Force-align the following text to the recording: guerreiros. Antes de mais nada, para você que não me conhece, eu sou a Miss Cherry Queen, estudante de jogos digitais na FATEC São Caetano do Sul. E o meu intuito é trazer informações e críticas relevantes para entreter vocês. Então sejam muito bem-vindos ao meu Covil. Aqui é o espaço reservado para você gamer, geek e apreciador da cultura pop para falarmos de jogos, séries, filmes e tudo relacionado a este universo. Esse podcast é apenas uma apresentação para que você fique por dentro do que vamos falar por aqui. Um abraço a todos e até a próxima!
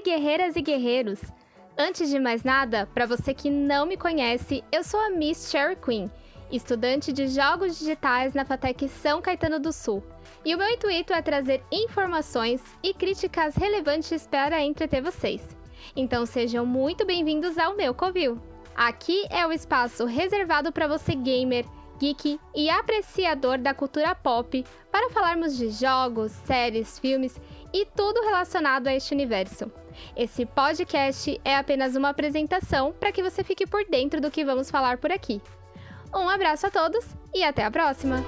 guerreiros. 0.00 1.20
Antes 1.76 2.08
de 2.08 2.18
mais 2.18 2.42
nada, 2.42 2.88
para 2.94 3.06
você 3.06 3.34
que 3.34 3.50
não 3.50 3.84
me 3.84 3.96
conhece, 3.96 4.64
eu 4.72 4.82
sou 4.82 4.98
a 4.98 5.10
Miss 5.10 5.50
Cherry 5.50 5.76
Queen, 5.76 6.10
estudante 6.50 7.12
de 7.12 7.28
jogos 7.28 7.78
digitais 7.78 8.32
na 8.32 8.44
FATEC 8.44 8.88
São 8.88 9.20
Caetano 9.20 9.58
do 9.58 9.72
Sul. 9.72 10.02
E 10.44 10.54
o 10.54 10.58
meu 10.58 10.68
intuito 10.68 11.12
é 11.12 11.20
trazer 11.20 11.62
informações 11.70 12.62
e 12.82 12.94
críticas 12.94 13.54
relevantes 13.54 14.26
para 14.26 14.62
entreter 14.62 15.02
vocês. 15.02 15.46
Então 15.94 16.24
sejam 16.24 16.64
muito 16.64 17.04
bem-vindos 17.04 17.58
ao 17.58 17.76
meu 17.76 17.92
Covil. 17.92 18.40
Aqui 18.74 19.26
é 19.30 19.46
o 19.46 19.52
espaço 19.52 20.06
reservado 20.06 20.72
para 20.72 20.86
você 20.86 21.14
gamer, 21.14 21.66
geek 21.98 22.40
e 22.54 22.70
apreciador 22.70 23.58
da 23.58 23.74
cultura 23.74 24.14
pop 24.14 24.64
para 24.90 25.10
falarmos 25.10 25.56
de 25.56 25.70
jogos, 25.70 26.32
séries, 26.46 26.98
filmes 26.98 27.38
e 27.72 27.86
tudo 27.86 28.22
relacionado 28.22 28.86
a 28.88 28.94
este 28.94 29.14
universo. 29.14 29.70
Esse 30.16 30.46
podcast 30.46 31.40
é 31.44 31.56
apenas 31.56 31.96
uma 31.96 32.10
apresentação 32.10 32.92
para 32.92 33.12
que 33.12 33.22
você 33.22 33.42
fique 33.42 33.66
por 33.66 33.84
dentro 33.84 34.20
do 34.20 34.30
que 34.30 34.44
vamos 34.44 34.70
falar 34.70 34.98
por 34.98 35.10
aqui. 35.10 35.40
Um 36.14 36.28
abraço 36.28 36.66
a 36.66 36.70
todos 36.70 37.04
e 37.34 37.42
até 37.42 37.64
a 37.64 37.70
próxima! 37.70 38.22